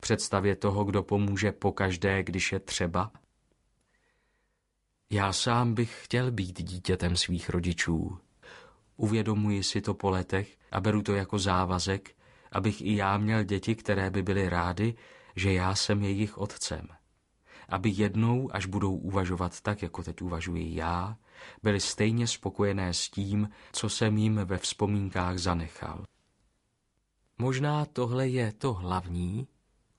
představě 0.00 0.56
toho, 0.56 0.84
kdo 0.84 1.02
pomůže 1.02 1.52
pokaždé, 1.52 2.22
když 2.22 2.52
je 2.52 2.60
třeba. 2.60 3.12
Já 5.10 5.32
sám 5.32 5.74
bych 5.74 6.04
chtěl 6.04 6.30
být 6.30 6.62
dítětem 6.62 7.16
svých 7.16 7.50
rodičů, 7.50 8.18
Uvědomuji 9.00 9.62
si 9.62 9.80
to 9.80 9.94
po 9.94 10.10
letech 10.10 10.58
a 10.72 10.80
beru 10.80 11.02
to 11.02 11.14
jako 11.14 11.38
závazek, 11.38 12.16
abych 12.52 12.82
i 12.82 12.96
já 12.96 13.18
měl 13.18 13.44
děti, 13.44 13.74
které 13.74 14.10
by 14.10 14.22
byly 14.22 14.48
rády, 14.48 14.94
že 15.36 15.52
já 15.52 15.74
jsem 15.74 16.02
jejich 16.02 16.38
otcem. 16.38 16.88
Aby 17.68 17.90
jednou, 17.94 18.48
až 18.52 18.66
budou 18.66 18.96
uvažovat 18.96 19.60
tak, 19.60 19.82
jako 19.82 20.02
teď 20.02 20.22
uvažuji 20.22 20.74
já, 20.74 21.16
byli 21.62 21.80
stejně 21.80 22.26
spokojené 22.26 22.94
s 22.94 23.10
tím, 23.10 23.48
co 23.72 23.88
jsem 23.88 24.18
jim 24.18 24.40
ve 24.44 24.58
vzpomínkách 24.58 25.38
zanechal. 25.38 26.04
Možná 27.38 27.84
tohle 27.84 28.28
je 28.28 28.52
to 28.52 28.74
hlavní, 28.74 29.48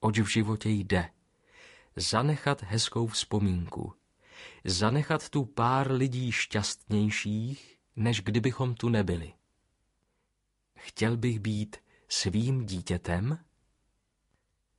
oč 0.00 0.18
v 0.18 0.26
životě 0.26 0.68
jde. 0.68 1.10
Zanechat 1.96 2.62
hezkou 2.62 3.06
vzpomínku. 3.06 3.92
Zanechat 4.64 5.28
tu 5.28 5.44
pár 5.44 5.92
lidí 5.92 6.32
šťastnějších, 6.32 7.79
než 7.96 8.20
kdybychom 8.20 8.74
tu 8.74 8.88
nebyli. 8.88 9.32
Chtěl 10.76 11.16
bych 11.16 11.40
být 11.40 11.76
svým 12.08 12.66
dítětem? 12.66 13.38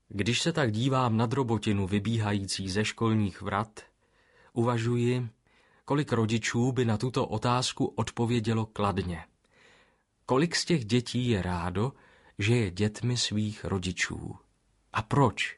Když 0.08 0.42
se 0.42 0.54
tak 0.54 0.72
dívám 0.72 1.18
na 1.18 1.26
drobotinu 1.26 1.88
vybíhající 1.88 2.70
ze 2.70 2.86
školních 2.86 3.42
vrat, 3.42 3.80
uvažuji, 4.54 5.30
kolik 5.86 6.12
rodičů 6.12 6.72
by 6.72 6.86
na 6.86 6.98
tuto 6.98 7.28
otázku 7.28 7.86
odpovědělo 7.86 8.66
kladně. 8.66 9.26
Kolik 10.26 10.56
z 10.56 10.66
těch 10.66 10.86
dětí 10.86 11.30
je 11.30 11.42
rádo, 11.42 11.94
že 12.40 12.56
je 12.56 12.72
dětmi 12.72 13.18
svých 13.18 13.66
rodičů? 13.66 14.36
A 14.94 15.02
proč? 15.02 15.58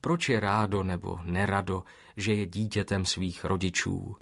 Proč 0.00 0.28
je 0.28 0.40
rádo 0.40 0.82
nebo 0.82 1.18
nerado, 1.22 1.84
že 2.16 2.34
je 2.34 2.46
dítětem 2.46 3.06
svých 3.06 3.44
rodičů? 3.44 4.16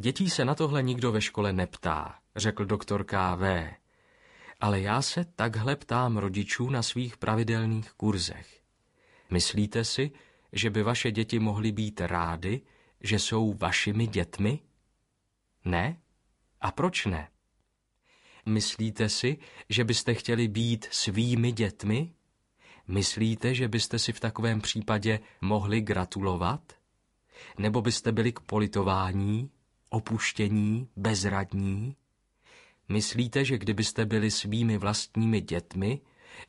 Dětí 0.00 0.30
se 0.30 0.44
na 0.44 0.54
tohle 0.54 0.82
nikdo 0.82 1.12
ve 1.12 1.20
škole 1.20 1.52
neptá, 1.52 2.18
řekl 2.36 2.64
doktor 2.64 3.04
K.V. 3.04 3.74
Ale 4.60 4.80
já 4.80 5.02
se 5.02 5.24
takhle 5.24 5.76
ptám 5.76 6.16
rodičů 6.16 6.70
na 6.70 6.82
svých 6.82 7.16
pravidelných 7.16 7.92
kurzech. 7.92 8.62
Myslíte 9.30 9.84
si, 9.84 10.10
že 10.52 10.70
by 10.70 10.82
vaše 10.82 11.10
děti 11.10 11.38
mohly 11.38 11.72
být 11.72 12.00
rády, 12.00 12.60
že 13.00 13.18
jsou 13.18 13.54
vašimi 13.54 14.06
dětmi? 14.06 14.60
Ne? 15.64 16.00
A 16.60 16.72
proč 16.72 17.06
ne? 17.06 17.28
Myslíte 18.46 19.08
si, 19.08 19.38
že 19.68 19.84
byste 19.84 20.14
chtěli 20.14 20.48
být 20.48 20.88
svými 20.90 21.52
dětmi? 21.52 22.14
Myslíte, 22.88 23.54
že 23.54 23.68
byste 23.68 23.98
si 23.98 24.12
v 24.12 24.20
takovém 24.20 24.60
případě 24.60 25.20
mohli 25.40 25.80
gratulovat? 25.80 26.72
Nebo 27.58 27.82
byste 27.82 28.12
byli 28.12 28.32
k 28.32 28.40
politování, 28.40 29.50
opuštění, 29.94 30.88
bezradní? 30.96 31.96
Myslíte, 32.88 33.44
že 33.44 33.58
kdybyste 33.58 34.06
byli 34.06 34.30
svými 34.30 34.78
vlastními 34.78 35.40
dětmi, 35.40 36.00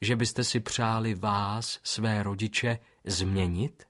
že 0.01 0.15
byste 0.15 0.43
si 0.43 0.59
přáli 0.59 1.15
vás, 1.15 1.79
své 1.83 2.23
rodiče, 2.23 2.79
změnit? 3.03 3.83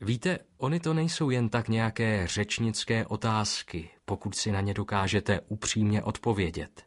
Víte, 0.00 0.38
oni 0.56 0.80
to 0.80 0.94
nejsou 0.94 1.30
jen 1.30 1.48
tak 1.48 1.68
nějaké 1.68 2.26
řečnické 2.26 3.06
otázky, 3.06 3.90
pokud 4.04 4.34
si 4.34 4.52
na 4.52 4.60
ně 4.60 4.74
dokážete 4.74 5.40
upřímně 5.40 6.02
odpovědět. 6.02 6.86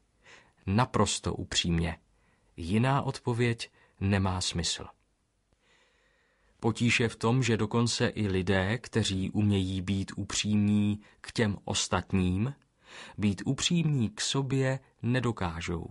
Naprosto 0.65 1.33
upřímně. 1.33 1.97
Jiná 2.57 3.01
odpověď 3.01 3.71
nemá 3.99 4.41
smysl. 4.41 4.85
Potíž 6.65 6.99
je 6.99 7.09
v 7.09 7.15
tom, 7.15 7.43
že 7.43 7.57
dokonce 7.57 8.07
i 8.07 8.27
lidé, 8.27 8.77
kteří 8.77 9.31
umějí 9.31 9.81
být 9.81 10.11
upřímní 10.15 10.99
k 11.21 11.31
těm 11.31 11.57
ostatním, 11.65 12.53
být 13.17 13.41
upřímní 13.45 14.09
k 14.09 14.21
sobě 14.21 14.79
nedokážou. 15.01 15.85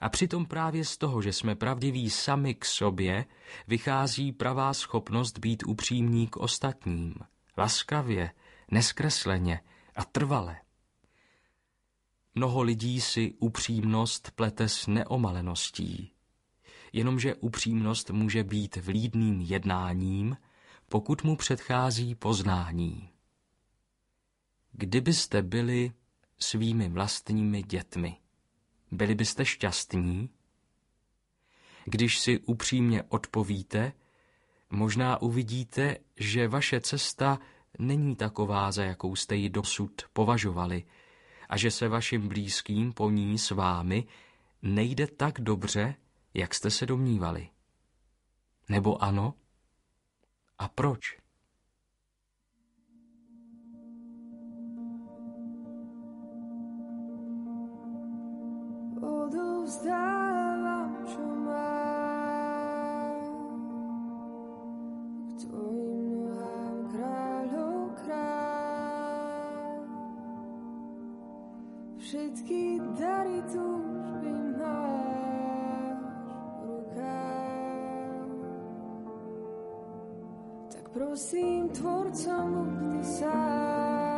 A 0.00 0.08
přitom 0.08 0.46
právě 0.46 0.84
z 0.84 0.96
toho, 0.96 1.22
že 1.22 1.32
jsme 1.32 1.54
pravdiví 1.54 2.10
sami 2.10 2.54
k 2.54 2.64
sobě, 2.64 3.24
vychází 3.68 4.32
pravá 4.32 4.74
schopnost 4.74 5.38
být 5.38 5.62
upřímní 5.66 6.26
k 6.26 6.36
ostatním, 6.36 7.14
laskavě, 7.58 8.30
neskresleně 8.70 9.60
a 9.96 10.04
trvale. 10.04 10.56
Mnoho 12.34 12.62
lidí 12.62 13.00
si 13.00 13.34
upřímnost 13.38 14.30
plete 14.30 14.68
s 14.68 14.86
neomaleností, 14.86 16.13
jenomže 16.94 17.34
upřímnost 17.34 18.10
může 18.10 18.44
být 18.44 18.76
vlídným 18.76 19.40
jednáním 19.40 20.36
pokud 20.88 21.24
mu 21.24 21.36
předchází 21.36 22.14
poznání. 22.14 23.08
Kdybyste 24.72 25.42
byli 25.42 25.92
svými 26.38 26.88
vlastními 26.88 27.62
dětmi, 27.62 28.16
byli 28.90 29.14
byste 29.14 29.44
šťastní? 29.44 30.30
Když 31.84 32.18
si 32.18 32.38
upřímně 32.38 33.02
odpovíte, 33.02 33.92
možná 34.70 35.22
uvidíte, 35.22 35.96
že 36.16 36.48
vaše 36.48 36.80
cesta 36.80 37.38
není 37.78 38.16
taková, 38.16 38.72
za 38.72 38.84
jakou 38.84 39.16
jste 39.16 39.36
ji 39.36 39.48
dosud 39.48 40.02
považovali, 40.12 40.84
a 41.48 41.56
že 41.56 41.70
se 41.70 41.88
vašim 41.88 42.28
blízkým 42.28 42.92
po 42.92 43.10
ní 43.10 43.38
s 43.38 43.50
vámi 43.50 44.04
nejde 44.62 45.06
tak 45.06 45.40
dobře, 45.40 45.94
jak 46.34 46.54
jste 46.54 46.70
se 46.70 46.86
domnívali. 46.86 47.48
Nebo 48.68 49.02
ano? 49.02 49.34
A 50.58 50.68
proč? 50.68 51.18
Odovzdávám, 59.02 60.23
Prosím, 80.94 81.68
tvorcom 81.68 82.78
ty 82.78 83.04
sám 83.04 84.13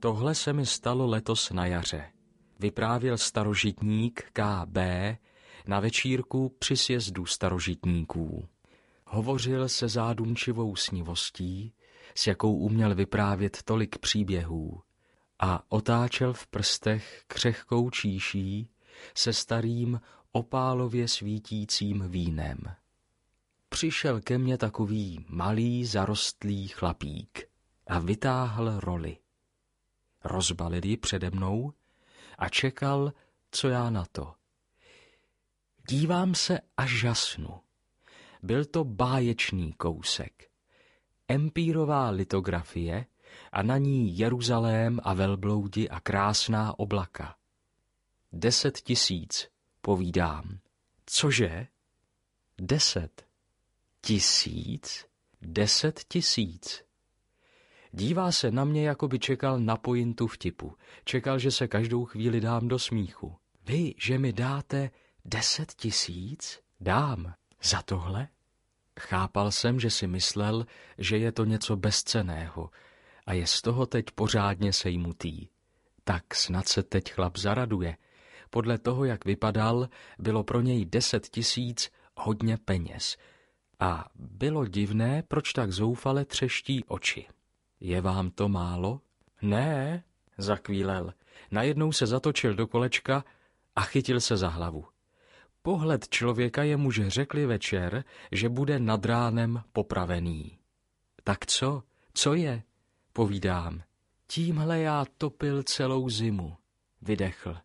Tohle 0.00 0.34
se 0.34 0.52
mi 0.52 0.66
stalo 0.66 1.06
letos 1.06 1.50
na 1.50 1.66
jaře. 1.66 2.04
Vyprávěl 2.58 3.18
starožitník 3.18 4.22
KB 4.32 4.78
na 5.66 5.80
večírku 5.80 6.56
při 6.58 6.76
sjezdu 6.76 7.26
starožitníků. 7.26 8.48
Hovořil 9.06 9.68
se 9.68 9.88
zádumčivou 9.88 10.76
snivostí, 10.76 11.72
s 12.14 12.26
jakou 12.26 12.56
uměl 12.56 12.94
vyprávět 12.94 13.62
tolik 13.62 13.98
příběhů, 13.98 14.82
a 15.38 15.62
otáčel 15.68 16.32
v 16.32 16.46
prstech 16.46 17.22
křehkou 17.26 17.90
číší 17.90 18.70
se 19.14 19.32
starým 19.32 20.00
opálově 20.32 21.08
svítícím 21.08 22.04
vínem. 22.08 22.58
Přišel 23.68 24.20
ke 24.20 24.38
mně 24.38 24.58
takový 24.58 25.26
malý 25.28 25.84
zarostlý 25.84 26.68
chlapík 26.68 27.48
a 27.86 27.98
vytáhl 27.98 28.80
roli. 28.80 29.18
Rozbalil 30.24 30.84
ji 30.84 30.96
přede 30.96 31.30
mnou 31.30 31.72
a 32.38 32.48
čekal, 32.48 33.12
co 33.50 33.68
já 33.68 33.90
na 33.90 34.04
to. 34.12 34.34
Dívám 35.90 36.34
se 36.34 36.58
a 36.76 36.86
žasnu. 36.86 37.60
Byl 38.42 38.64
to 38.64 38.84
báječný 38.84 39.72
kousek. 39.72 40.50
Empírová 41.28 42.10
litografie 42.10 43.06
a 43.52 43.62
na 43.62 43.78
ní 43.78 44.18
Jeruzalém 44.18 45.00
a 45.02 45.14
velbloudi 45.14 45.88
a 45.88 46.00
krásná 46.00 46.78
oblaka. 46.78 47.36
Deset 48.32 48.80
tisíc, 48.80 49.48
povídám. 49.80 50.58
Cože? 51.06 51.66
Deset. 52.58 53.27
Tisíc? 54.00 55.06
Deset 55.42 56.00
tisíc. 56.08 56.84
Dívá 57.92 58.32
se 58.32 58.50
na 58.50 58.64
mě, 58.64 58.88
jako 58.88 59.08
by 59.08 59.18
čekal 59.18 59.60
na 59.60 59.76
pointu 59.76 60.26
vtipu. 60.26 60.74
Čekal, 61.04 61.38
že 61.38 61.50
se 61.50 61.68
každou 61.68 62.04
chvíli 62.04 62.40
dám 62.40 62.68
do 62.68 62.78
smíchu. 62.78 63.36
Vy, 63.66 63.94
že 63.98 64.18
mi 64.18 64.32
dáte 64.32 64.90
deset 65.24 65.72
tisíc? 65.74 66.60
Dám. 66.80 67.34
Za 67.62 67.82
tohle? 67.82 68.28
Chápal 69.00 69.50
jsem, 69.50 69.80
že 69.80 69.90
si 69.90 70.06
myslel, 70.06 70.66
že 70.98 71.18
je 71.18 71.32
to 71.32 71.44
něco 71.44 71.76
bezceného 71.76 72.70
a 73.26 73.32
je 73.32 73.46
z 73.46 73.62
toho 73.62 73.86
teď 73.86 74.04
pořádně 74.10 74.72
sejmutý. 74.72 75.48
Tak 76.04 76.34
snad 76.34 76.68
se 76.68 76.82
teď 76.82 77.12
chlap 77.12 77.36
zaraduje. 77.36 77.96
Podle 78.50 78.78
toho, 78.78 79.04
jak 79.04 79.24
vypadal, 79.24 79.88
bylo 80.18 80.44
pro 80.44 80.60
něj 80.60 80.84
deset 80.84 81.28
tisíc 81.28 81.90
hodně 82.16 82.58
peněz. 82.64 83.16
A 83.80 84.08
bylo 84.14 84.66
divné, 84.66 85.22
proč 85.28 85.52
tak 85.52 85.72
zoufale 85.72 86.24
třeští 86.24 86.84
oči. 86.84 87.26
Je 87.80 88.00
vám 88.00 88.30
to 88.30 88.48
málo? 88.48 89.00
Ne, 89.42 90.04
zakvílel. 90.38 91.14
Najednou 91.50 91.92
se 91.92 92.06
zatočil 92.06 92.54
do 92.54 92.66
kolečka 92.66 93.24
a 93.76 93.80
chytil 93.80 94.20
se 94.20 94.36
za 94.36 94.48
hlavu. 94.48 94.86
Pohled 95.62 96.08
člověka 96.08 96.62
je 96.62 96.76
muž 96.76 97.00
řekli 97.06 97.46
večer, 97.46 98.04
že 98.32 98.48
bude 98.48 98.78
nad 98.78 99.04
ránem 99.04 99.62
popravený. 99.72 100.58
Tak 101.24 101.46
co? 101.46 101.82
Co 102.14 102.34
je? 102.34 102.62
Povídám. 103.12 103.82
Tímhle 104.26 104.80
já 104.80 105.04
topil 105.18 105.62
celou 105.62 106.08
zimu. 106.08 106.56
Vydechl. 107.02 107.56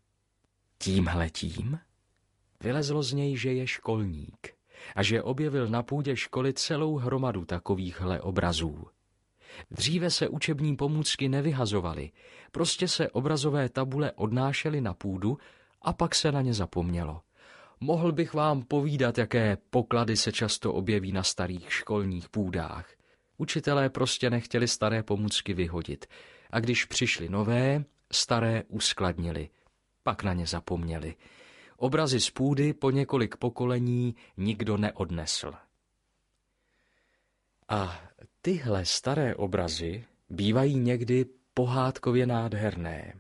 Tímhle 0.78 1.30
tím? 1.30 1.80
Vylezlo 2.60 3.04
z 3.04 3.13
něj, 3.13 3.38
že 3.38 3.54
je 3.54 3.67
školník 3.67 4.54
a 4.96 5.04
že 5.04 5.24
objevil 5.24 5.67
na 5.67 5.84
půdě 5.84 6.15
školy 6.15 6.54
celou 6.54 6.96
hromadu 6.96 7.46
takovýchhle 7.46 8.22
obrazů. 8.22 8.88
Dříve 9.72 10.10
se 10.10 10.28
učební 10.28 10.76
pomůcky 10.76 11.30
nevyhazovaly, 11.30 12.12
prostě 12.52 12.88
se 12.88 13.10
obrazové 13.10 13.69
tabule 13.69 14.12
odnášely 14.12 14.82
na 14.82 14.93
půdu 14.93 15.38
a 15.82 15.93
pak 15.93 16.15
se 16.15 16.32
na 16.32 16.41
ně 16.41 16.54
zapomnělo. 16.54 17.22
Mohl 17.80 18.12
bych 18.12 18.34
vám 18.34 18.62
povídat, 18.62 19.17
jaké 19.17 19.58
poklady 19.69 20.17
se 20.17 20.32
často 20.32 20.74
objeví 20.74 21.12
na 21.12 21.24
starých 21.24 21.74
školních 21.74 22.30
půdách. 22.30 22.89
Učitelé 23.38 23.89
prostě 23.89 24.30
nechtěli 24.30 24.67
staré 24.67 25.04
pomůcky 25.04 25.54
vyhodit 25.54 26.06
a 26.52 26.60
když 26.60 26.86
přišly 26.86 27.30
nové, 27.30 27.84
staré 28.12 28.63
uskladnili. 28.67 29.50
Pak 30.04 30.24
na 30.24 30.34
ně 30.34 30.46
zapomněli. 30.46 31.15
Obrazy 31.84 32.19
z 32.19 32.30
půdy 32.30 32.74
po 32.74 32.91
několik 32.91 33.38
pokolení 33.38 34.15
nikdo 34.38 34.78
neodnesl. 34.78 35.54
A 37.69 38.02
tyhle 38.41 38.86
staré 38.86 39.36
obrazy 39.36 40.06
bývají 40.30 40.76
někdy 40.76 41.26
pohádkově 41.54 42.26
nádherné. 42.26 43.13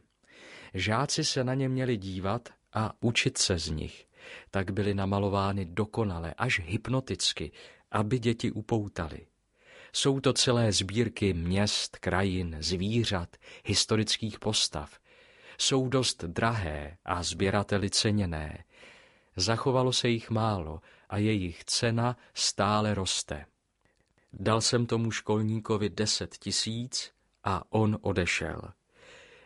Žáci 0.73 1.23
se 1.23 1.43
na 1.43 1.53
ně 1.53 1.69
měli 1.69 1.97
dívat 1.97 2.49
a 2.73 2.93
učit 3.01 3.37
se 3.37 3.59
z 3.59 3.69
nich. 3.69 4.07
Tak 4.51 4.71
byly 4.71 4.93
namalovány 4.93 5.65
dokonale, 5.65 6.33
až 6.37 6.59
hypnoticky, 6.59 7.51
aby 7.91 8.19
děti 8.19 8.51
upoutali. 8.51 9.27
Jsou 9.93 10.19
to 10.19 10.33
celé 10.33 10.71
sbírky 10.71 11.33
měst, 11.33 11.97
krajin, 11.97 12.57
zvířat, 12.59 13.37
historických 13.65 14.39
postav. 14.39 14.99
Jsou 15.57 15.89
dost 15.89 16.23
drahé 16.23 16.97
a 17.05 17.23
sběrateli 17.23 17.89
ceněné. 17.89 18.63
Zachovalo 19.35 19.93
se 19.93 20.09
jich 20.09 20.29
málo 20.29 20.81
a 21.09 21.17
jejich 21.17 21.65
cena 21.65 22.17
stále 22.33 22.93
roste. 22.93 23.45
Dal 24.33 24.61
jsem 24.61 24.85
tomu 24.85 25.11
školníkovi 25.11 25.89
deset 25.89 26.37
tisíc 26.37 27.11
a 27.43 27.63
on 27.69 27.97
odešel. 28.01 28.61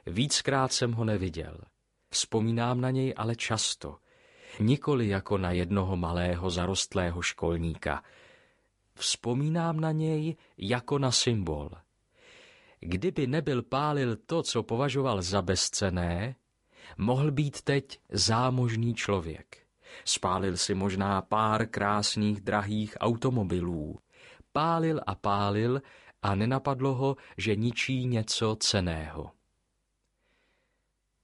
Víckrát 0.06 0.74
jsem 0.74 0.94
ho 0.94 1.06
neviděl. 1.06 1.58
Vzpomínám 2.10 2.82
na 2.82 2.92
něj 2.92 3.14
ale 3.18 3.36
často. 3.36 3.98
Nikoli 4.60 5.08
jako 5.08 5.38
na 5.38 5.52
jednoho 5.52 5.98
malého 5.98 6.50
zarostlého 6.50 7.22
školníka. 7.22 8.04
Vzpomínám 8.96 9.80
na 9.80 9.92
něj 9.92 10.36
jako 10.58 11.00
na 11.00 11.12
symbol. 11.12 11.70
Kdyby 12.80 13.28
nebyl 13.28 13.62
pálil 13.62 14.16
to, 14.16 14.44
co 14.44 14.64
považoval 14.64 15.22
za 15.22 15.42
bezcené, 15.42 16.36
mohl 16.98 17.32
být 17.32 17.62
teď 17.62 18.00
zámožný 18.10 18.96
člověk. 18.96 19.58
Spálil 20.06 20.58
si 20.58 20.74
možná 20.74 21.22
pár 21.22 21.68
krásných 21.68 22.42
drahých 22.42 22.98
automobilů. 23.00 24.00
Pálil 24.52 25.02
a 25.08 25.16
pálil 25.16 25.82
a 26.22 26.36
nenapadlo 26.36 26.94
ho, 26.94 27.16
že 27.38 27.56
ničí 27.56 28.06
něco 28.06 28.56
ceného. 28.60 29.32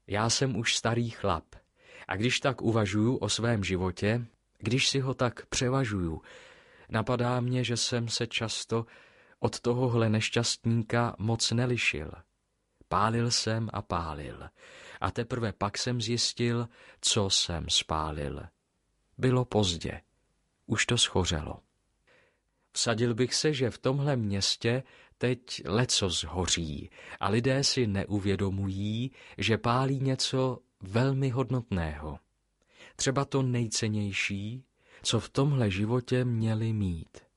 Já 0.08 0.30
jsem 0.30 0.56
už 0.56 0.76
starý 0.76 1.10
chlap 1.10 1.46
a 2.08 2.16
když 2.16 2.40
tak 2.40 2.62
uvažuju 2.62 3.16
o 3.16 3.30
svém 3.30 3.64
životě, 3.64 4.26
když 4.58 4.90
si 4.90 5.00
ho 5.00 5.14
tak 5.14 5.46
převažuju, 5.46 6.22
napadá 6.90 7.40
mě, 7.40 7.64
že 7.64 7.78
jsem 7.78 8.08
se 8.08 8.28
často 8.28 8.86
od 9.44 9.60
tohohle 9.60 10.10
nešťastníka 10.10 11.16
moc 11.20 11.52
nelišil. 11.52 12.12
Pálil 12.88 13.32
jsem 13.32 13.70
a 13.74 13.82
pálil 13.82 14.44
a 15.02 15.12
teprve 15.12 15.54
pak 15.54 15.78
jsem 15.78 16.02
zjistil, 16.02 16.68
co 17.02 17.30
jsem 17.30 17.66
spálil. 17.70 18.44
Bylo 19.18 19.46
pozdě, 19.46 20.02
už 20.66 20.86
to 20.86 20.98
schořelo. 20.98 21.60
Vsadil 22.72 23.14
bych 23.14 23.34
se, 23.34 23.54
že 23.54 23.70
v 23.70 23.78
tomhle 23.78 24.16
městě 24.16 24.84
teď 25.18 25.62
leco 25.66 26.10
zhoří 26.10 26.90
a 27.20 27.30
lidé 27.30 27.64
si 27.64 27.88
neuvědomují, 27.88 29.12
že 29.38 29.58
pálí 29.58 30.00
něco 30.00 30.60
velmi 30.82 31.30
hodnotného. 31.30 32.20
Třeba 32.96 33.26
to 33.26 33.42
nejcennější, 33.42 34.64
co 35.04 35.20
v 35.20 35.30
tomhle 35.30 35.72
životě 35.72 36.26
měli 36.26 36.74
mít. 36.74 37.33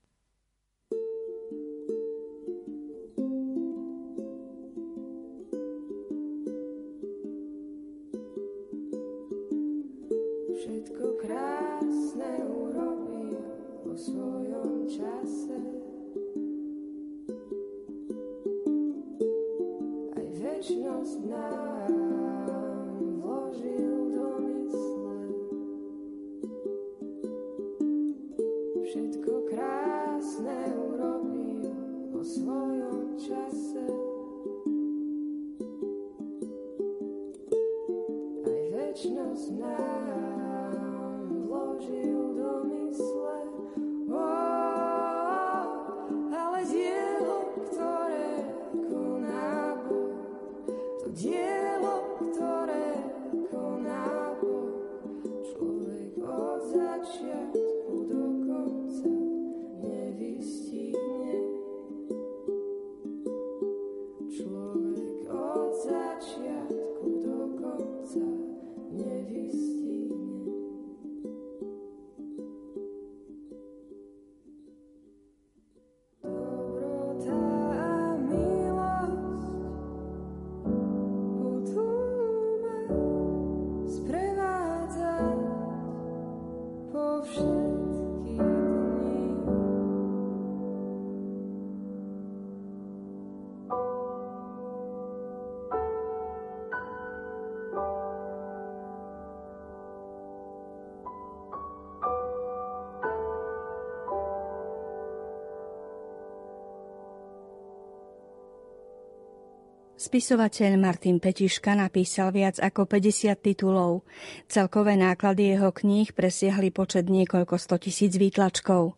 Spisovateľ 110.07 110.79
Martin 110.79 111.19
Petiška 111.19 111.75
napísal 111.75 112.31
viac 112.31 112.63
ako 112.63 112.87
50 112.87 113.43
titulov. 113.43 114.07
Celkové 114.47 114.95
náklady 114.95 115.59
jeho 115.59 115.75
kníh 115.75 116.15
presiahli 116.15 116.71
počet 116.71 117.11
niekoľko 117.11 117.59
stotisíc 117.59 118.15
výtlačkov. 118.15 118.95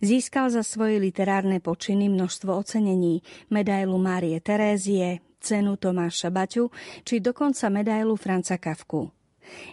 Získal 0.00 0.48
za 0.48 0.64
svoje 0.64 0.96
literárne 0.96 1.60
počiny 1.60 2.08
množstvo 2.08 2.56
ocenení, 2.56 3.20
medailu 3.52 4.00
Márie 4.00 4.40
Terézie, 4.40 5.20
cenu 5.44 5.76
Tomáša 5.76 6.32
Baťu 6.32 6.72
či 7.04 7.20
dokonca 7.20 7.68
medailu 7.68 8.16
Franca 8.16 8.56
Kavku. 8.56 9.12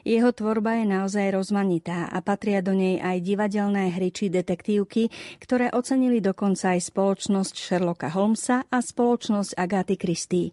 Jeho 0.03 0.33
tvorba 0.33 0.81
je 0.81 0.85
naozaj 0.89 1.31
rozmanitá 1.31 2.09
a 2.09 2.19
patria 2.19 2.59
do 2.59 2.73
nej 2.75 2.99
aj 2.99 3.23
divadelné 3.23 3.93
hry 3.93 4.09
či 4.09 4.33
detektívky, 4.33 5.13
ktoré 5.39 5.69
ocenili 5.71 6.19
dokonca 6.19 6.73
aj 6.73 6.89
spoločnosť 6.89 7.53
Sherlocka 7.53 8.09
Holmesa 8.11 8.65
a 8.67 8.77
spoločnosť 8.81 9.55
Agaty 9.55 9.95
Christie. 9.95 10.51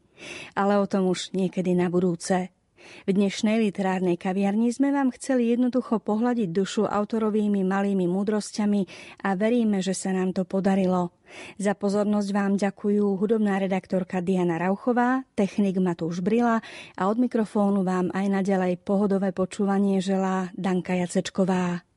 Ale 0.52 0.76
o 0.76 0.84
tom 0.84 1.08
už 1.08 1.32
niekedy 1.32 1.72
na 1.72 1.88
budúce. 1.88 2.59
V 3.04 3.10
dnešnej 3.16 3.60
literárnej 3.60 4.16
kaviarni 4.16 4.72
sme 4.72 4.94
vám 4.94 5.12
chceli 5.16 5.52
jednoducho 5.52 6.00
pohľadiť 6.00 6.48
dušu 6.50 6.82
autorovými 6.88 7.66
malými 7.66 8.06
múdrosťami 8.08 8.82
a 9.26 9.36
veríme, 9.36 9.84
že 9.84 9.92
sa 9.92 10.14
nám 10.16 10.32
to 10.32 10.48
podarilo. 10.48 11.12
Za 11.58 11.78
pozornosť 11.78 12.30
vám 12.34 12.52
ďakujú 12.58 13.18
hudobná 13.18 13.58
redaktorka 13.62 14.18
Diana 14.24 14.58
Rauchová, 14.58 15.22
technik 15.34 15.78
Matúš 15.78 16.22
Brila 16.24 16.58
a 16.96 17.02
od 17.06 17.16
mikrofónu 17.18 17.86
vám 17.86 18.10
aj 18.10 18.26
naďalej 18.40 18.82
pohodové 18.82 19.30
počúvanie 19.30 20.02
želá 20.02 20.50
Danka 20.58 20.98
Jacečková. 20.98 21.89